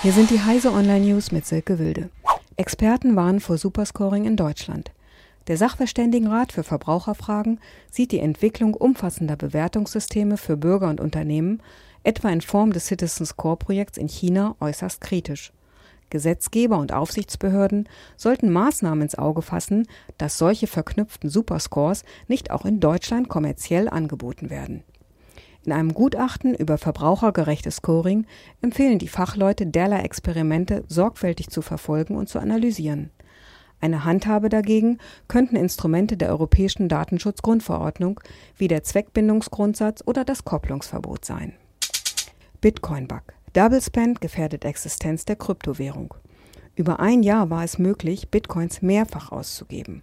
Hier 0.00 0.12
sind 0.12 0.30
die 0.30 0.40
Heise 0.40 0.70
Online 0.70 1.04
News 1.06 1.32
mit 1.32 1.44
Silke 1.44 1.80
Wilde. 1.80 2.08
Experten 2.56 3.16
warnen 3.16 3.40
vor 3.40 3.58
Superscoring 3.58 4.26
in 4.26 4.36
Deutschland. 4.36 4.92
Der 5.48 5.56
Sachverständigenrat 5.56 6.52
für 6.52 6.62
Verbraucherfragen 6.62 7.58
sieht 7.90 8.12
die 8.12 8.20
Entwicklung 8.20 8.74
umfassender 8.74 9.34
Bewertungssysteme 9.34 10.36
für 10.36 10.56
Bürger 10.56 10.88
und 10.88 11.00
Unternehmen, 11.00 11.60
etwa 12.04 12.28
in 12.28 12.42
Form 12.42 12.72
des 12.72 12.86
Citizen 12.86 13.26
Score 13.26 13.56
Projekts 13.56 13.98
in 13.98 14.06
China, 14.06 14.54
äußerst 14.60 15.00
kritisch. 15.00 15.52
Gesetzgeber 16.10 16.78
und 16.78 16.92
Aufsichtsbehörden 16.92 17.88
sollten 18.16 18.52
Maßnahmen 18.52 19.02
ins 19.02 19.18
Auge 19.18 19.42
fassen, 19.42 19.88
dass 20.16 20.38
solche 20.38 20.68
verknüpften 20.68 21.28
Superscores 21.28 22.04
nicht 22.28 22.52
auch 22.52 22.64
in 22.64 22.78
Deutschland 22.78 23.28
kommerziell 23.28 23.88
angeboten 23.88 24.48
werden. 24.48 24.84
In 25.64 25.72
einem 25.72 25.92
Gutachten 25.92 26.54
über 26.54 26.78
verbrauchergerechtes 26.78 27.76
Scoring 27.76 28.26
empfehlen 28.62 28.98
die 28.98 29.08
Fachleute 29.08 29.66
derlei 29.66 30.00
Experimente 30.00 30.84
sorgfältig 30.88 31.50
zu 31.50 31.62
verfolgen 31.62 32.16
und 32.16 32.28
zu 32.28 32.38
analysieren. 32.38 33.10
Eine 33.80 34.04
Handhabe 34.04 34.48
dagegen 34.48 34.98
könnten 35.28 35.56
Instrumente 35.56 36.16
der 36.16 36.30
Europäischen 36.30 36.88
Datenschutzgrundverordnung 36.88 38.20
wie 38.56 38.68
der 38.68 38.82
Zweckbindungsgrundsatz 38.82 40.02
oder 40.04 40.24
das 40.24 40.44
Kopplungsverbot 40.44 41.24
sein. 41.24 41.54
Bitcoin-Bug. 42.60 43.34
Double 43.52 43.80
Spend 43.80 44.20
gefährdet 44.20 44.64
Existenz 44.64 45.24
der 45.24 45.36
Kryptowährung. 45.36 46.14
Über 46.74 47.00
ein 47.00 47.22
Jahr 47.22 47.50
war 47.50 47.64
es 47.64 47.78
möglich, 47.78 48.30
Bitcoins 48.30 48.82
mehrfach 48.82 49.32
auszugeben. 49.32 50.02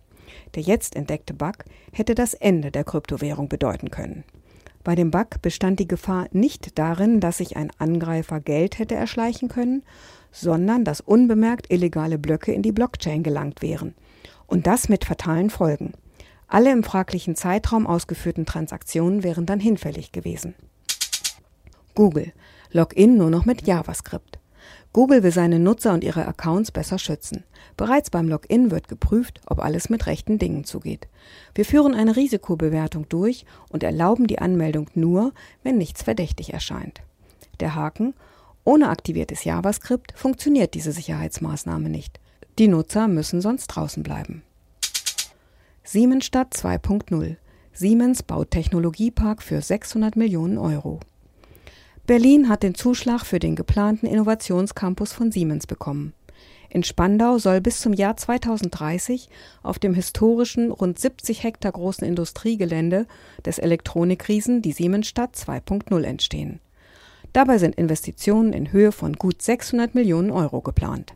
Der 0.56 0.64
jetzt 0.64 0.96
entdeckte 0.96 1.34
Bug 1.34 1.66
hätte 1.92 2.16
das 2.16 2.34
Ende 2.34 2.72
der 2.72 2.84
Kryptowährung 2.84 3.50
bedeuten 3.50 3.92
können. 3.92 4.24
Bei 4.86 4.94
dem 4.94 5.10
Bug 5.10 5.42
bestand 5.42 5.80
die 5.80 5.88
Gefahr 5.88 6.28
nicht 6.32 6.78
darin, 6.78 7.20
dass 7.20 7.40
sich 7.40 7.58
ein 7.58 7.72
Angreifer 7.80 8.40
Geld 8.40 8.78
hätte 8.78 8.94
erschleichen 8.94 9.50
können, 9.50 9.84
sondern 10.32 10.86
dass 10.86 11.02
unbemerkt 11.02 11.72
illegale 11.72 12.20
Blöcke 12.20 12.54
in 12.54 12.62
die 12.62 12.72
Blockchain 12.72 13.24
gelangt 13.24 13.64
wären. 13.64 13.96
Und 14.46 14.68
das 14.68 14.88
mit 14.88 15.04
fatalen 15.04 15.50
Folgen. 15.50 15.94
Alle 16.48 16.72
im 16.72 16.84
fraglichen 16.84 17.36
Zeitraum 17.36 17.88
ausgeführten 17.88 18.46
Transaktionen 18.46 19.24
wären 19.24 19.48
dann 19.48 19.60
hinfällig 19.60 20.12
gewesen. 20.12 20.54
Google. 21.96 22.32
Login 22.72 23.18
nur 23.18 23.32
noch 23.32 23.46
mit 23.46 23.66
JavaScript. 23.66 24.38
Google 24.94 25.24
will 25.24 25.32
seine 25.32 25.60
Nutzer 25.60 25.94
und 25.94 26.04
ihre 26.04 26.26
Accounts 26.26 26.72
besser 26.72 26.98
schützen. 26.98 27.44
Bereits 27.78 28.10
beim 28.10 28.30
Login 28.30 28.72
wird 28.72 28.88
geprüft, 28.88 29.42
ob 29.46 29.60
alles 29.60 29.90
mit 29.90 30.06
rechten 30.06 30.40
Dingen 30.40 30.64
zugeht. 30.64 31.08
Wir 31.54 31.66
führen 31.66 31.94
eine 31.94 32.16
Risikobewertung 32.16 33.10
durch 33.10 33.46
und 33.70 33.84
erlauben 33.84 34.28
die 34.28 34.40
Anmeldung 34.40 34.90
nur, 34.94 35.34
wenn 35.64 35.78
nichts 35.78 36.04
verdächtig 36.04 36.54
erscheint. 36.54 37.02
Der 37.60 37.76
Haken 37.76 38.14
ohne 38.64 38.90
aktiviertes 38.90 39.44
JavaScript 39.44 40.14
funktioniert 40.16 40.74
diese 40.74 40.92
Sicherheitsmaßnahme 40.92 41.90
nicht. 41.90 42.20
Die 42.58 42.68
Nutzer 42.68 43.08
müssen 43.08 43.42
sonst 43.42 43.68
draußen 43.68 44.02
bleiben. 44.02 44.44
Siemensstadt 45.84 46.54
2.0 46.56 47.36
Siemens 47.74 48.24
baut 48.24 48.52
Technologiepark 48.52 49.44
für 49.44 49.62
600 49.62 50.16
Millionen 50.16 50.58
Euro. 50.58 51.02
Berlin 52.08 52.50
hat 52.50 52.62
den 52.62 52.76
Zuschlag 52.76 53.26
für 53.26 53.40
den 53.40 53.56
geplanten 53.56 54.06
Innovationscampus 54.06 55.12
von 55.12 55.32
Siemens 55.32 55.66
bekommen. 55.66 56.14
In 56.70 56.84
Spandau 56.84 57.40
soll 57.40 57.62
bis 57.62 57.82
zum 57.82 57.94
Jahr 57.94 58.16
2030 58.16 59.28
auf 59.64 59.80
dem 59.80 59.96
historischen, 59.96 60.70
rund 60.70 61.00
70 61.00 61.42
Hektar 61.42 61.72
großen 61.72 62.08
Industriegelände 62.08 63.08
des 63.44 63.58
Elektronikriesen 63.58 64.62
die 64.62 64.72
Siemensstadt 64.72 65.36
2.0 65.36 66.04
entstehen. 66.04 66.60
Dabei 67.34 67.58
sind 67.58 67.74
Investitionen 67.74 68.54
in 68.54 68.72
Höhe 68.72 68.92
von 68.92 69.14
gut 69.14 69.42
600 69.42 69.96
Millionen 69.96 70.30
Euro 70.30 70.62
geplant. 70.62 71.16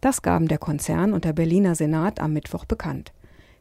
Das 0.00 0.22
gaben 0.22 0.48
der 0.48 0.58
Konzern 0.58 1.12
und 1.12 1.24
der 1.24 1.34
Berliner 1.34 1.76
Senat 1.76 2.18
am 2.18 2.32
Mittwoch 2.32 2.64
bekannt. 2.64 3.12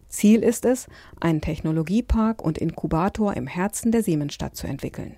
Ziel 0.09 0.41
ist 0.41 0.65
es, 0.65 0.87
einen 1.20 1.42
Technologiepark 1.42 2.42
und 2.42 2.58
Inkubator 2.58 3.36
im 3.36 3.45
Herzen 3.45 3.92
der 3.92 4.02
Siemensstadt 4.02 4.55
zu 4.55 4.65
entwickeln. 4.65 5.17